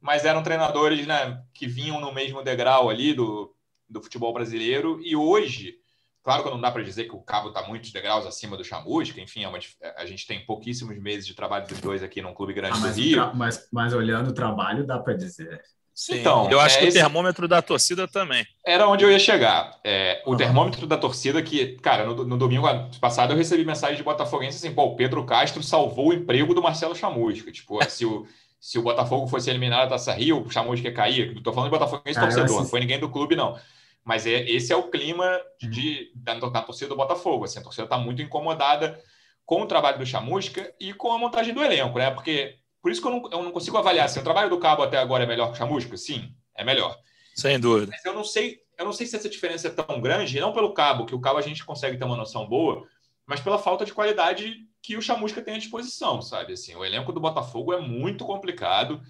[0.00, 3.54] mas eram treinadores né, que vinham no mesmo degrau ali do,
[3.88, 5.74] do futebol brasileiro, e hoje,
[6.22, 9.20] claro que não dá para dizer que o Cabo está muitos degraus acima do Chamusca,
[9.20, 9.58] enfim, é uma,
[9.96, 12.92] a gente tem pouquíssimos meses de trabalho dos dois aqui num clube grande ah, do
[12.94, 13.34] Rio.
[13.34, 15.60] Mas, mas olhando o trabalho, dá para dizer.
[15.94, 18.44] Sim, então, eu acho é, que o termômetro da torcida também.
[18.66, 19.78] Era onde eu ia chegar.
[19.84, 20.36] É, o uhum.
[20.36, 22.66] termômetro da torcida que, cara, no, no, domingo
[23.00, 26.60] passado eu recebi mensagem de Botafoguense assim, pô, o Pedro Castro salvou o emprego do
[26.60, 27.52] Marcelo Chamusca.
[27.52, 28.26] Tipo, se o,
[28.58, 31.32] se o Botafogo fosse eliminado da Taça Rio, o Chamusca ia cair.
[31.32, 33.56] Não tô falando de Botafoguense ah, torcedor, não foi ninguém do clube, não.
[34.04, 37.44] Mas é, esse é o clima de, da, da torcida do Botafogo.
[37.44, 39.00] Assim, a torcida está muito incomodada
[39.46, 42.10] com o trabalho do Chamusca e com a montagem do elenco, né?
[42.10, 44.82] Porque por isso que eu não, eu não consigo avaliar se o trabalho do Cabo
[44.82, 45.96] até agora é melhor que o Chamusca.
[45.96, 46.94] Sim, é melhor.
[47.34, 47.90] Sem dúvida.
[47.90, 50.74] Mas eu não sei, eu não sei se essa diferença é tão grande, não pelo
[50.74, 52.86] Cabo, que o Cabo a gente consegue ter uma noção boa,
[53.24, 56.52] mas pela falta de qualidade que o Chamusca tem à disposição, sabe?
[56.52, 59.00] Assim, o elenco do Botafogo é muito complicado.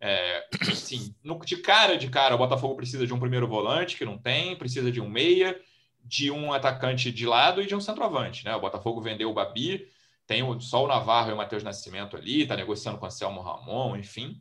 [0.00, 4.04] É, assim, no, de cara de cara, o Botafogo precisa de um primeiro volante, que
[4.04, 5.60] não tem, precisa de um meia,
[6.04, 8.44] de um atacante de lado e de um centroavante.
[8.44, 8.54] Né?
[8.54, 9.88] O Botafogo vendeu o Babi,
[10.26, 13.40] tem o, só o Navarro e o Matheus Nascimento ali, está negociando com o Anselmo
[13.40, 14.40] Ramon, enfim.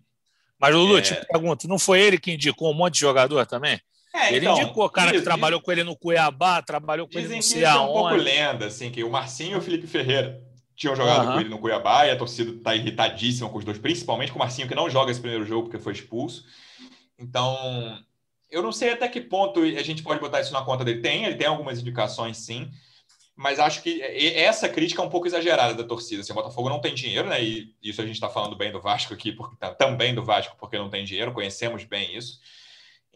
[0.57, 1.01] Mas, Lulu, é...
[1.01, 3.79] te pergunto, não foi ele que indicou um monte de jogador também?
[4.13, 7.17] É, ele então, indicou o cara que trabalhou isso, com ele no Cuiabá, trabalhou com
[7.17, 7.79] ele no Ceará.
[7.79, 10.39] é um pouco lenda, assim, que o Marcinho e o Felipe Ferreira
[10.75, 11.33] tinham jogado uhum.
[11.33, 14.39] com ele no Cuiabá e a torcida está irritadíssima com os dois, principalmente com o
[14.39, 16.45] Marcinho, que não joga esse primeiro jogo porque foi expulso.
[17.17, 17.99] Então,
[18.51, 21.01] eu não sei até que ponto a gente pode botar isso na conta dele.
[21.01, 22.71] Tem, ele tem algumas indicações, sim
[23.35, 26.21] mas acho que essa crítica é um pouco exagerada da torcida.
[26.21, 27.43] Assim, o Botafogo não tem dinheiro, né?
[27.43, 30.55] E isso a gente está falando bem do Vasco aqui, porque, tá, também do Vasco,
[30.59, 32.39] porque não tem dinheiro, conhecemos bem isso.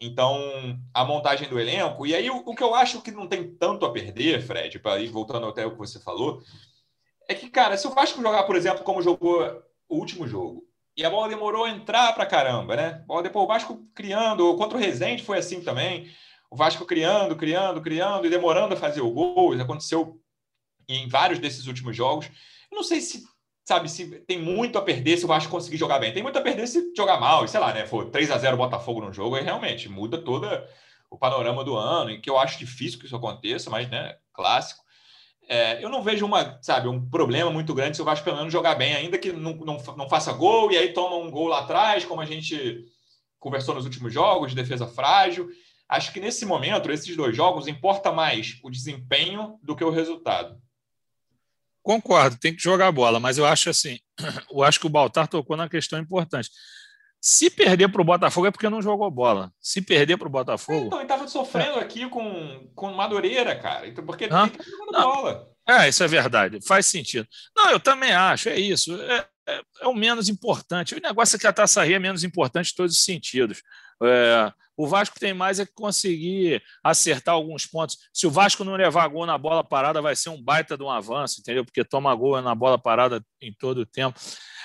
[0.00, 2.06] Então, a montagem do elenco.
[2.06, 5.00] E aí, o, o que eu acho que não tem tanto a perder, Fred, para
[5.00, 6.42] ir voltando até o que você falou,
[7.28, 9.44] é que, cara, se o Vasco jogar, por exemplo, como jogou
[9.88, 13.00] o último jogo, e a bola demorou a entrar para caramba, né?
[13.04, 16.10] A bola depois o Vasco criando, contra o Rezende foi assim também
[16.50, 19.52] o Vasco criando, criando, criando e demorando a fazer o gol.
[19.52, 20.20] Isso aconteceu
[20.88, 22.26] em vários desses últimos jogos.
[22.70, 23.24] Eu não sei se,
[23.64, 26.12] sabe, se tem muito a perder se o Vasco conseguir jogar bem.
[26.12, 27.44] Tem muito a perder se jogar mal.
[27.44, 27.86] E sei lá, né?
[27.86, 30.48] For 3 a 0 Botafogo no jogo, aí realmente muda todo
[31.10, 34.84] o panorama do ano, e que eu acho difícil que isso aconteça, mas, né, clássico.
[35.48, 38.52] É, eu não vejo uma, sabe, um problema muito grande se o Vasco pelo menos
[38.52, 41.60] jogar bem, ainda que não, não, não faça gol e aí toma um gol lá
[41.60, 42.84] atrás, como a gente
[43.38, 45.48] conversou nos últimos jogos, de defesa frágil.
[45.88, 50.60] Acho que nesse momento, esses dois jogos, importa mais o desempenho do que o resultado.
[51.82, 53.98] Concordo, tem que jogar bola, mas eu acho assim,
[54.52, 56.50] eu acho que o Baltar tocou na questão importante.
[57.20, 59.52] Se perder para o Botafogo é porque não jogou bola.
[59.60, 60.86] Se perder para o Botafogo.
[60.86, 61.82] então, ele estava sofrendo é.
[61.82, 63.88] aqui com, com Madureira, cara.
[63.88, 65.12] Então, porque ah, ele jogando não.
[65.12, 65.48] bola.
[65.68, 66.60] É, isso é verdade.
[66.64, 67.26] Faz sentido.
[67.56, 68.94] Não, eu também acho, é isso.
[69.02, 70.94] É, é, é o menos importante.
[70.94, 73.62] O negócio é que a Taça Rio é menos importante em todos os sentidos.
[74.02, 77.96] É, o Vasco tem mais é que conseguir acertar alguns pontos.
[78.12, 80.90] Se o Vasco não levar gol na bola parada, vai ser um baita de um
[80.90, 81.64] avanço, entendeu?
[81.64, 84.18] Porque toma gol na bola parada em todo o tempo.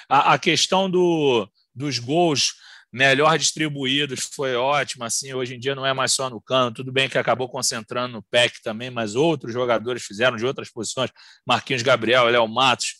[0.07, 2.53] A, a questão do, dos gols
[2.91, 5.07] melhor distribuídos foi ótima.
[5.07, 6.71] Assim, hoje em dia não é mais só no cano.
[6.71, 11.09] Tudo bem que acabou concentrando no PEC também, mas outros jogadores fizeram de outras posições.
[11.43, 12.93] Marquinhos Gabriel, Léo Matos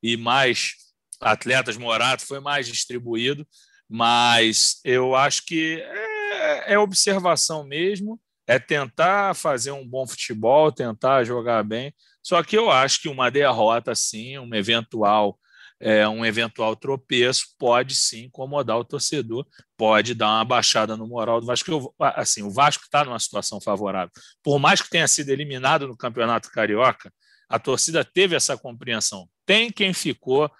[0.00, 0.74] e mais
[1.20, 3.44] atletas, Morato, foi mais distribuído.
[3.90, 11.24] Mas eu acho que é, é observação mesmo, é tentar fazer um bom futebol, tentar
[11.24, 11.92] jogar bem.
[12.22, 15.36] Só que eu acho que uma derrota, sim, uma eventual
[15.80, 19.46] é, um eventual tropeço pode sim incomodar o torcedor,
[19.78, 21.94] pode dar uma baixada no moral do Vasco.
[21.98, 24.10] Assim, o Vasco está numa situação favorável.
[24.42, 27.10] Por mais que tenha sido eliminado no Campeonato Carioca,
[27.48, 29.26] a torcida teve essa compreensão.
[29.46, 30.50] Tem quem ficou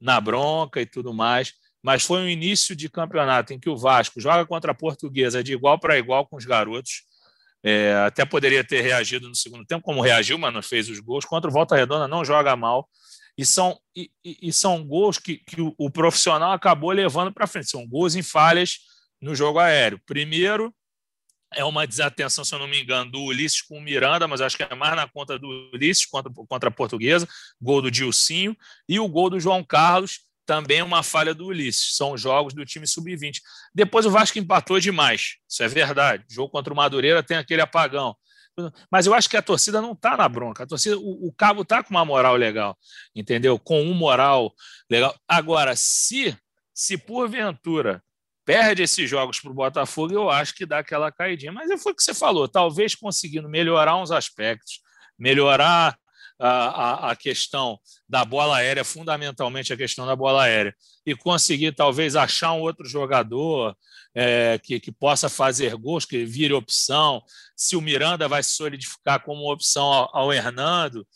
[0.00, 4.20] na bronca e tudo mais, mas foi um início de campeonato em que o Vasco
[4.20, 7.04] joga contra a Portuguesa de igual para igual com os garotos.
[7.62, 11.24] É, até poderia ter reagido no segundo tempo, como reagiu, mas não fez os gols.
[11.24, 12.88] Contra o Volta Redonda não joga mal
[13.36, 17.70] e são, e, e são gols que, que o, o profissional acabou levando para frente.
[17.70, 18.78] São gols em falhas
[19.20, 20.00] no jogo aéreo.
[20.06, 20.74] Primeiro,
[21.52, 24.56] é uma desatenção, se eu não me engano, do Ulisses com o Miranda, mas acho
[24.56, 27.28] que é mais na conta do Ulisses contra, contra a Portuguesa,
[27.60, 28.56] gol do Dilcinho,
[28.88, 31.94] e o gol do João Carlos, também é uma falha do Ulisses.
[31.94, 33.40] São jogos do time sub-20.
[33.72, 36.24] Depois o Vasco empatou demais, isso é verdade.
[36.28, 38.16] O jogo contra o Madureira tem aquele apagão.
[38.90, 40.64] Mas eu acho que a torcida não está na bronca.
[40.64, 42.76] A torcida, o, o Cabo está com uma moral legal,
[43.14, 43.60] entendeu?
[43.60, 44.52] Com um moral
[44.90, 45.14] legal.
[45.28, 46.36] Agora, se,
[46.74, 48.02] se porventura
[48.44, 51.52] perde esses jogos para o Botafogo, eu acho que dá aquela caidinha.
[51.52, 54.80] Mas foi o que você falou, talvez conseguindo melhorar uns aspectos,
[55.16, 55.96] melhorar
[56.42, 60.74] a, a, questão da bola aérea, fundamentalmente a questão da bola aérea,
[61.04, 63.76] e conseguir talvez achar um outro jogador
[64.14, 67.22] é, que, que possa fazer gols, que vire opção,
[67.54, 71.06] se o Miranda vai se solidificar como opção ao, ao Hernando.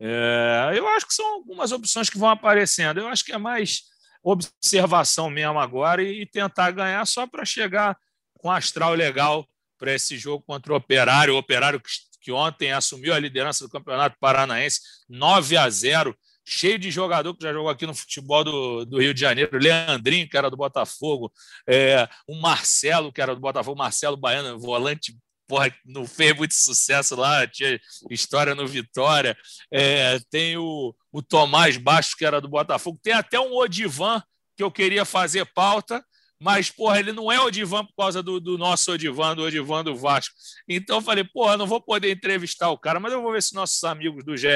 [0.00, 2.98] É, eu acho que são algumas opções que vão aparecendo.
[2.98, 3.84] Eu acho que é mais
[4.22, 7.96] observação mesmo agora e, e tentar ganhar só para chegar
[8.38, 9.46] com astral legal
[9.78, 11.34] para esse jogo contra o Operário.
[11.34, 11.88] O Operário que
[12.22, 17.44] que ontem assumiu a liderança do Campeonato Paranaense, 9 a 0 cheio de jogador que
[17.44, 21.32] já jogou aqui no futebol do, do Rio de Janeiro, Leandrinho, que era do Botafogo,
[21.68, 27.14] é, o Marcelo, que era do Botafogo, Marcelo Baiano, volante, porra, não fez muito sucesso
[27.14, 27.78] lá, tinha
[28.10, 29.36] história no Vitória,
[29.70, 34.22] é, tem o, o Tomás Baixo, que era do Botafogo, tem até um Odivan,
[34.56, 36.04] que eu queria fazer pauta,
[36.42, 39.94] mas, porra, ele não é Odivan por causa do, do nosso Odivan, do Odivan do
[39.94, 40.34] Vasco.
[40.68, 43.54] Então eu falei, porra, não vou poder entrevistar o cara, mas eu vou ver se
[43.54, 44.48] nossos amigos do GE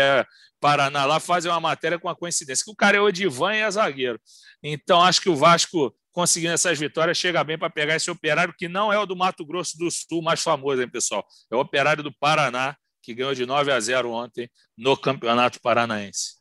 [0.59, 3.71] Paraná lá fazem uma matéria com a coincidência, que o cara é Odivan e é
[3.71, 4.21] zagueiro.
[4.61, 8.67] Então acho que o Vasco, conseguindo essas vitórias, chega bem para pegar esse operário, que
[8.67, 11.25] não é o do Mato Grosso do Sul mais famoso, hein, pessoal?
[11.53, 16.35] É o operário do Paraná, que ganhou de 9 a 0 ontem no Campeonato Paranaense.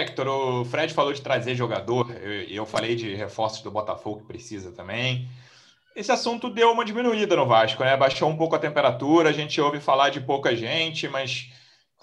[0.00, 4.20] Hector, o Fred falou de trazer jogador, e eu, eu falei de reforços do Botafogo
[4.20, 5.28] que precisa também.
[5.96, 7.96] Esse assunto deu uma diminuída no Vasco, né?
[7.96, 11.48] Baixou um pouco a temperatura, a gente ouve falar de pouca gente, mas.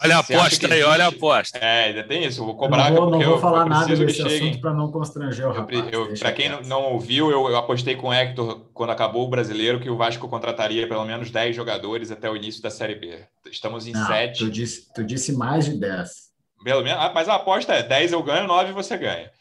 [0.03, 0.83] Olha a aposta aí, existe...
[0.83, 1.59] olha a aposta.
[1.59, 2.41] É, ainda tem isso.
[2.41, 4.91] Eu vou cobrar não vou, não vou eu, falar eu nada desse assunto para não
[4.91, 6.19] constranger o rapaz.
[6.19, 6.65] Para quem quieto.
[6.65, 10.27] não ouviu, eu, eu, apostei com o Hector quando acabou o brasileiro que o Vasco
[10.27, 13.19] contrataria pelo menos 10 jogadores até o início da Série B.
[13.51, 14.39] Estamos em não, 7.
[14.39, 16.32] Tu disse, tu disse mais de 10.
[16.63, 19.31] Pelo menos, ah, mas a aposta é 10 eu ganho, 9 você ganha.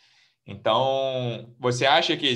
[0.45, 2.35] Então, você acha que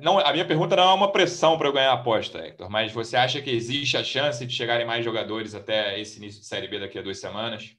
[0.00, 2.90] não a minha pergunta não é uma pressão para eu ganhar a aposta, Hector, mas
[2.90, 6.66] você acha que existe a chance de chegarem mais jogadores até esse início de Série
[6.66, 7.76] B daqui a duas semanas?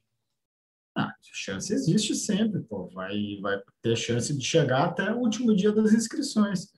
[0.98, 2.88] Ah, chance existe sempre, pô.
[2.94, 6.72] Vai, vai ter chance de chegar até o último dia das inscrições.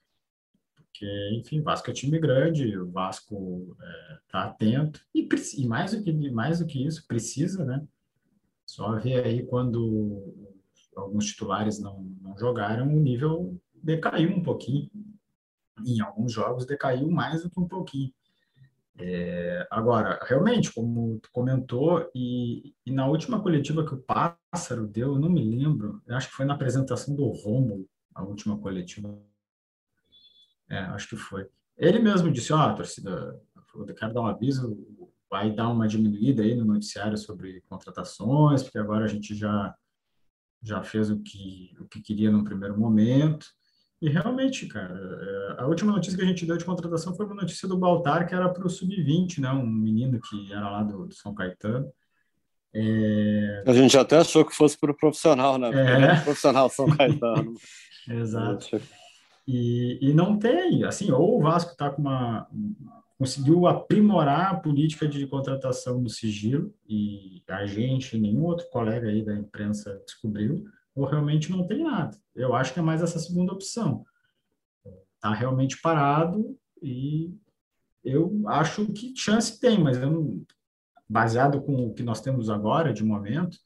[0.76, 3.78] Porque, enfim, Vasco é time grande, o Vasco
[4.26, 7.86] está é, atento e, e mais, do que, mais do que isso, precisa, né?
[8.68, 10.36] Só ver aí quando
[10.96, 14.92] alguns titulares não, não jogaram, o nível decaiu um pouquinho.
[15.86, 18.14] Em alguns jogos decaiu mais do que um pouquinho.
[19.00, 25.14] É, agora, realmente, como tu comentou, e, e, na última coletiva que o Pássaro deu,
[25.14, 29.16] eu não me lembro, acho que foi na apresentação do Romulo, a última coletiva.
[30.68, 31.48] É, acho que foi.
[31.78, 33.40] Ele mesmo disse, ó, oh, torcida,
[33.76, 34.76] eu quero dar um aviso,
[35.30, 39.74] vai dar uma diminuída aí no noticiário sobre contratações, porque agora a gente já
[40.62, 43.46] já fez o que o que queria no primeiro momento.
[44.02, 47.36] E realmente, cara, é, a última notícia que a gente deu de contratação foi uma
[47.36, 49.50] notícia do Baltar, que era para o Sub-20, né?
[49.52, 51.92] Um menino que era lá do, do São Caetano.
[52.74, 53.64] É...
[53.66, 55.70] A gente até achou que fosse para o profissional, né?
[55.70, 56.22] É.
[56.22, 57.56] Profissional São Caetano.
[58.08, 58.80] Exato.
[59.48, 62.48] E, e não tem, assim, ou o Vasco está com uma
[63.18, 69.24] conseguiu aprimorar a política de contratação do sigilo e a gente, nenhum outro colega aí
[69.24, 72.18] da imprensa descobriu, ou realmente não tem nada.
[72.36, 74.06] Eu acho que é mais essa segunda opção.
[75.16, 77.34] Está realmente parado e
[78.04, 80.46] eu acho que chance tem, mas eu
[81.10, 83.58] baseado com o que nós temos agora, de momento,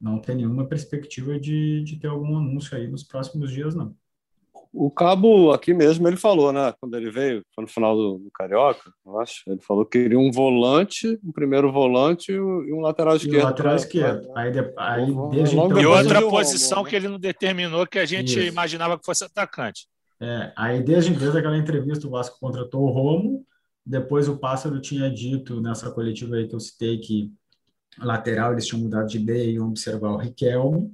[0.00, 3.96] não tem nenhuma perspectiva de, de ter algum anúncio aí nos próximos dias, não.
[4.76, 6.74] O Cabo aqui mesmo ele falou, né?
[6.80, 9.42] Quando ele veio, foi no final do, do Carioca, eu acho.
[9.46, 12.40] Ele falou que queria um volante, um primeiro volante e
[12.72, 13.38] um lateral esquerdo.
[13.38, 14.28] E lateral esquerdo.
[14.36, 18.36] Aí, de, aí desde então, e outra posição que ele não determinou que a gente
[18.36, 18.48] Isso.
[18.48, 19.86] imaginava que fosse atacante.
[20.20, 23.46] É, aí desde, desde aquela entrevista o Vasco contratou o Romo.
[23.86, 27.32] Depois o Pássaro tinha dito nessa coletiva aí que eu citei que
[27.98, 30.90] lateral eles tinham mudado de ideia e iam observar o Riquelme.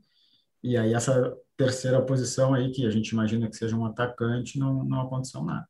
[0.62, 4.82] E aí essa terceira posição aí, que a gente imagina que seja um atacante, não,
[4.82, 5.66] não aconteceu nada.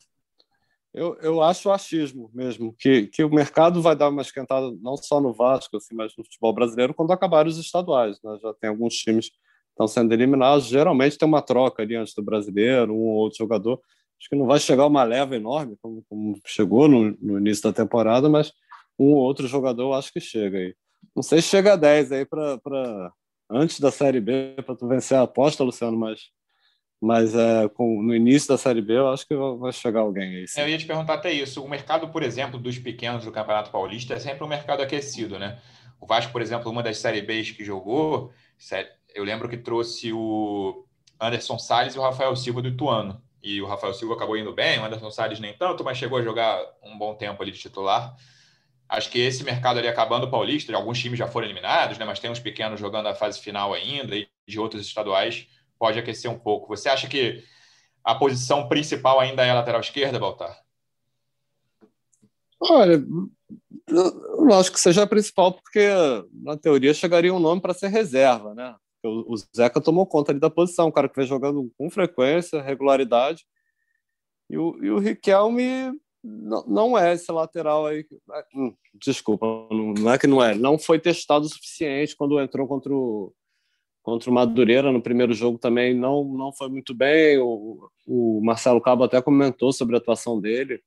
[0.95, 5.21] Eu, eu acho achismo mesmo, que, que o mercado vai dar uma esquentada não só
[5.21, 8.19] no Vasco, assim, mas no futebol brasileiro quando acabarem os estaduais.
[8.23, 8.39] Né?
[8.41, 9.37] Já tem alguns times que
[9.71, 13.81] estão sendo eliminados, geralmente tem uma troca ali antes do brasileiro, um ou outro jogador.
[14.21, 17.73] Acho que não vai chegar uma leva enorme, como, como chegou no, no, início da
[17.73, 18.53] temporada, mas
[18.99, 20.75] um ou outro jogador acho que chega aí.
[21.17, 23.13] Não sei se chega a 10 aí para
[23.51, 26.31] antes da Série B para tu vencer a aposta, Luciano, mas
[27.01, 30.47] mas é, com, no início da Série B eu acho que vai chegar alguém aí.
[30.47, 30.61] Sim.
[30.61, 31.65] Eu ia te perguntar até isso.
[31.65, 35.59] O mercado, por exemplo, dos pequenos do Campeonato Paulista é sempre um mercado aquecido, né?
[35.99, 38.31] O Vasco, por exemplo, uma das Série Bs que jogou,
[39.15, 40.85] eu lembro que trouxe o
[41.19, 43.23] Anderson Salles e o Rafael Silva do Ituano.
[43.43, 46.23] E o Rafael Silva acabou indo bem, o Anderson Salles nem tanto, mas chegou a
[46.23, 48.15] jogar um bom tempo ali de titular.
[48.91, 52.05] Acho que esse mercado ali acabando Paulista, alguns times já foram eliminados, né?
[52.05, 55.47] mas tem uns pequenos jogando a fase final ainda, e de outros estaduais
[55.79, 56.67] pode aquecer um pouco.
[56.77, 57.45] Você acha que
[58.03, 60.59] a posição principal ainda é a lateral esquerda, Baltar?
[62.61, 63.01] Olha,
[63.87, 65.89] eu não acho que seja a principal, porque
[66.33, 68.75] na teoria chegaria um nome para ser reserva, né?
[69.05, 73.47] O Zeca tomou conta ali da posição, um cara que vem jogando com frequência, regularidade.
[74.51, 75.93] E o, e o Riquelme
[76.23, 78.07] não, é esse lateral aí.
[78.55, 80.55] Hum, desculpa, não é que não é.
[80.55, 83.33] Não foi testado o suficiente quando entrou contra o,
[84.03, 85.95] contra o Madureira no primeiro jogo também.
[85.95, 87.39] Não, não foi muito bem.
[87.39, 90.83] O, o Marcelo Cabo até comentou sobre a atuação dele.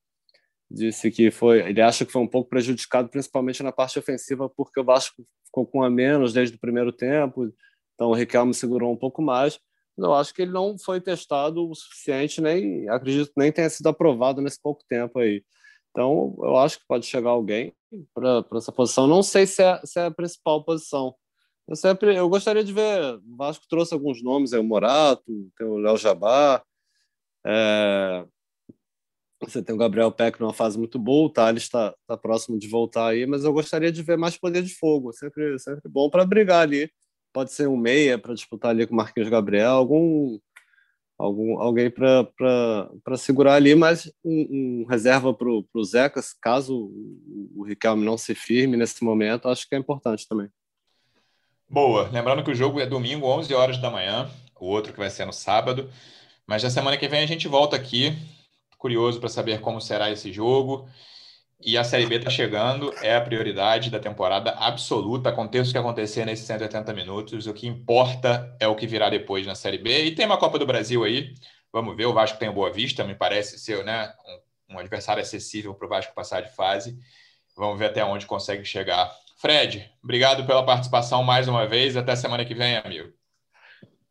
[0.69, 4.79] Disse que foi, ele acha que foi um pouco prejudicado, principalmente na parte ofensiva, porque
[4.79, 7.51] o Vasco ficou com a menos desde o primeiro tempo.
[7.95, 9.59] Então o Riquelme segurou um pouco mais
[9.97, 14.41] eu acho que ele não foi testado o suficiente, nem acredito nem tenha sido aprovado
[14.41, 15.43] nesse pouco tempo aí.
[15.91, 17.73] Então, eu acho que pode chegar alguém
[18.13, 19.07] para essa posição.
[19.07, 21.15] Não sei se é, se é a principal posição.
[21.67, 23.15] Eu sempre eu gostaria de ver.
[23.17, 25.23] O Vasco trouxe alguns nomes, aí, o Morato,
[25.57, 26.63] tem o Léo Jabá,
[27.45, 28.25] é,
[29.41, 32.67] você tem o Gabriel Peck numa fase muito boa, o Thales está tá próximo de
[32.67, 35.11] voltar aí, mas eu gostaria de ver mais poder de fogo.
[35.13, 36.89] Sempre, sempre bom para brigar ali
[37.33, 40.39] pode ser um meia para disputar ali com o Marquinhos Gabriel, algum,
[41.17, 46.91] algum alguém para segurar ali, mas um, um reserva para o Zeca, caso
[47.55, 50.47] o, Riquelme não se firme nesse momento, acho que é importante também.
[51.67, 52.07] Boa.
[52.09, 55.25] Lembrando que o jogo é domingo, 11 horas da manhã, o outro que vai ser
[55.25, 55.89] no sábado.
[56.45, 58.15] Mas na semana que vem a gente volta aqui.
[58.77, 60.87] Curioso para saber como será esse jogo.
[61.65, 65.29] E a Série B está chegando, é a prioridade da temporada absoluta.
[65.29, 69.47] Aconteça o que acontecer nesses 180 minutos, o que importa é o que virá depois
[69.47, 70.05] na Série B.
[70.05, 71.33] E tem uma Copa do Brasil aí,
[71.71, 72.05] vamos ver.
[72.05, 74.13] O Vasco tem Boa Vista, me parece ser né,
[74.69, 76.97] um, um adversário acessível para o Vasco passar de fase.
[77.55, 79.09] Vamos ver até onde consegue chegar.
[79.37, 81.95] Fred, obrigado pela participação mais uma vez.
[81.95, 83.22] Até semana que vem, amigo.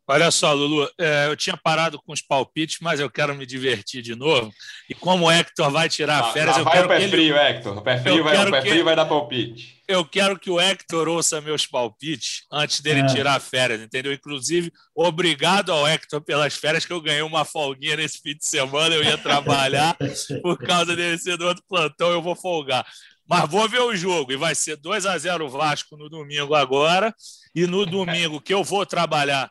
[0.05, 4.01] Olha só, Lulu, é, eu tinha parado com os palpites, mas eu quero me divertir
[4.01, 4.51] de novo.
[4.89, 7.37] E como o Hector vai tirar ah, férias, eu vai quero o pé que frio,
[7.37, 7.47] ele...
[7.47, 7.77] Hector.
[7.77, 9.81] O pé frio, vai, o pé frio vai dar palpite.
[9.87, 13.05] Eu quero que o Hector ouça meus palpites antes dele é.
[13.05, 14.11] tirar férias, entendeu?
[14.11, 18.93] Inclusive, obrigado ao Hector pelas férias, que eu ganhei uma folguinha nesse fim de semana.
[18.93, 19.95] Eu ia trabalhar,
[20.43, 22.85] por causa dele ser do outro plantão, eu vou folgar.
[23.25, 27.15] Mas vou ver o jogo e vai ser 2 a 0 Vasco no domingo agora.
[27.55, 29.49] E no domingo que eu vou trabalhar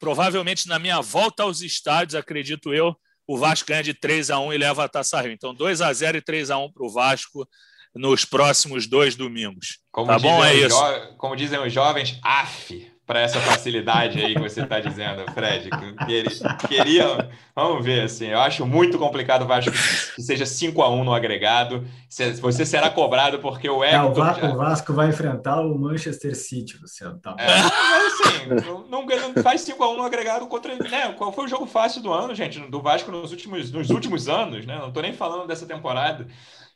[0.00, 2.96] provavelmente na minha volta aos estádios, acredito eu,
[3.28, 5.30] o Vasco ganha de 3 a 1 e leva a Taça Rio.
[5.30, 7.46] Então, 2 a 0 e 3 a 1 para o Vasco
[7.94, 9.78] nos próximos dois domingos.
[9.92, 10.44] Como tá bom?
[10.44, 10.76] É isso.
[11.16, 12.72] como dizem os jovens, af,
[13.10, 15.68] para essa facilidade aí que você está dizendo, Fred.
[16.06, 20.88] Que queria, vamos ver, assim, eu acho muito complicado o Vasco que seja 5 a
[20.88, 21.84] 1 no agregado.
[22.08, 24.00] Você será cobrado porque o Hector...
[24.00, 24.48] É, o, Va já...
[24.48, 27.18] o, Vasco vai enfrentar o Manchester City, Luciano.
[27.18, 30.76] Tá é, assim, não, não faz 5 a 1 no agregado contra...
[30.76, 34.28] Né, qual foi o jogo fácil do ano, gente, do Vasco nos últimos, nos últimos
[34.28, 34.78] anos, né?
[34.78, 36.28] Não estou nem falando dessa temporada.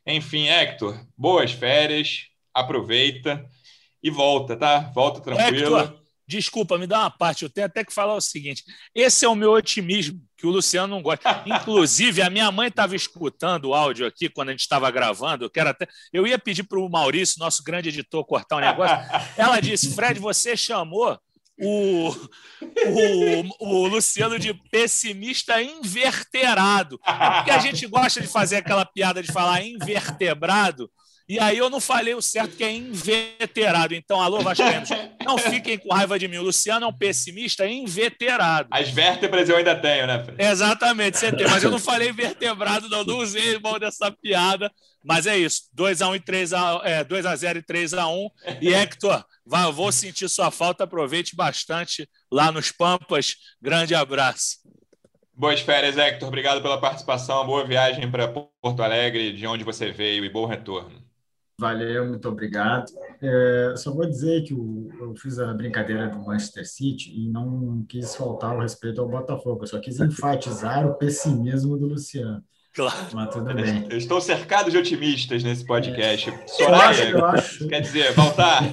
[0.05, 3.47] Enfim, Hector, boas férias, aproveita
[4.03, 4.91] e volta, tá?
[4.93, 5.79] Volta tranquilo.
[5.79, 6.04] Hector.
[6.27, 7.43] Desculpa, me dá uma parte.
[7.43, 8.65] Eu tenho até que falar o seguinte:
[8.95, 11.43] esse é o meu otimismo, que o Luciano não gosta.
[11.47, 15.45] Inclusive, a minha mãe estava escutando o áudio aqui quando a gente estava gravando.
[15.45, 15.87] Eu quero até.
[16.13, 18.97] Eu ia pedir para o Maurício, nosso grande editor, cortar um negócio.
[19.37, 21.19] Ela disse: Fred, você chamou
[21.59, 26.99] o, o, o Luciano de pessimista inverterado.
[27.07, 30.91] É porque a gente gosta de fazer aquela piada de falar invertebrado.
[31.27, 33.95] E aí eu não falei o certo, que é inveterado.
[33.95, 34.91] Então, alô, Vascaínos,
[35.25, 36.37] não fiquem com raiva de mim.
[36.37, 38.69] O Luciano é um pessimista inveterado.
[38.71, 40.43] As vértebras eu ainda tenho, né, Fred?
[40.43, 41.47] Exatamente, você tem.
[41.49, 43.05] Mas eu não falei vertebrado, não.
[43.05, 44.71] Não usei mal dessa piada.
[45.03, 45.63] Mas é isso.
[45.77, 46.81] 2x1 e 3x...
[46.85, 48.31] É, 2x0 e 3x1.
[48.61, 50.85] E Hector, vai, vou sentir sua falta.
[50.85, 53.37] Aproveite bastante lá nos Pampas.
[53.63, 54.59] Grande abraço.
[55.37, 56.29] Boas férias, Hector.
[56.29, 57.45] Obrigado pela participação.
[57.47, 61.04] Boa viagem para Porto Alegre, de onde você veio, e bom retorno.
[61.59, 62.93] Valeu, muito obrigado.
[63.23, 67.85] É, só vou dizer que o, eu fiz a brincadeira do Manchester City e não
[67.89, 72.45] quis faltar o respeito ao Botafogo, eu só quis enfatizar o pessimismo do Luciano.
[72.75, 73.07] Claro.
[73.13, 73.87] Mas tudo bem.
[73.89, 76.29] Eu estou cercado de otimistas nesse podcast.
[76.29, 76.47] É.
[76.49, 78.65] Soraya, eu acho, quer dizer, Valtar,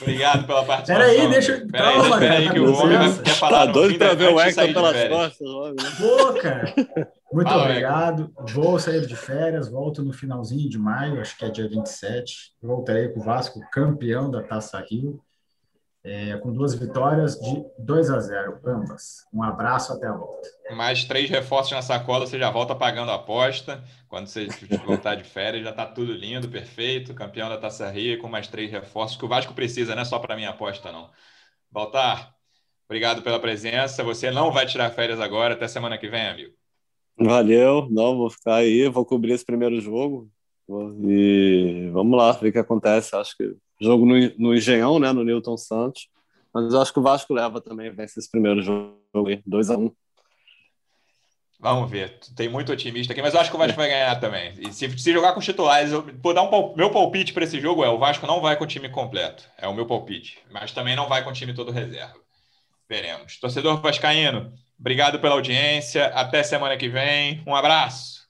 [0.00, 1.08] obrigado pela participação.
[1.08, 1.68] Peraí, deixa eu...
[1.68, 4.72] Peraí, Calma, peraí, que o homem vai, quer falar tá doido para ver o Hector
[4.72, 5.48] pelas costas.
[5.48, 5.90] Né?
[5.98, 6.74] Pô, cara.
[7.32, 8.32] Muito Fala, obrigado.
[8.52, 12.54] Vou sair de férias, volto no finalzinho de maio, acho que é dia 27.
[12.60, 15.20] Voltarei com o Vasco, campeão da Taça Rio,
[16.04, 19.24] é, com duas vitórias de 2 a 0, ambas.
[19.32, 20.48] Um abraço, até a volta.
[20.74, 23.82] Mais três reforços na sacola, você já volta pagando a aposta.
[24.08, 24.48] Quando você
[24.84, 27.14] voltar de férias, já está tudo lindo, perfeito.
[27.14, 30.18] Campeão da Taça Rio, com mais três reforços, que o Vasco precisa, não é só
[30.18, 31.08] para minha aposta, não.
[31.70, 32.34] Baltar,
[32.86, 34.02] obrigado pela presença.
[34.02, 36.52] Você não vai tirar férias agora, até semana que vem, amigo.
[37.16, 40.28] Valeu, não, vou ficar aí, vou cobrir esse primeiro jogo
[41.04, 43.14] e vamos lá, ver o que acontece.
[43.14, 46.08] Acho que jogo no, no Engenhão, né, no Newton Santos,
[46.52, 49.78] mas eu acho que o Vasco leva também, vence esse primeiro jogo aí, 2x1.
[49.78, 49.92] Um.
[51.58, 54.52] Vamos ver, tem muito otimista aqui, mas eu acho que o Vasco vai ganhar também.
[54.58, 57.60] E se, se jogar com os titulares, eu vou dar um meu palpite para esse
[57.60, 60.72] jogo é o Vasco não vai com o time completo, é o meu palpite, mas
[60.72, 62.20] também não vai com o time todo reserva.
[62.88, 63.38] Veremos.
[63.38, 64.52] Torcedor vascaíno,
[64.82, 66.06] Obrigado pela audiência.
[66.06, 67.40] Até semana que vem.
[67.46, 68.28] Um abraço.